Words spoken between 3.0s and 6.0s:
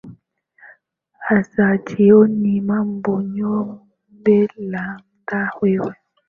nyome labda wewe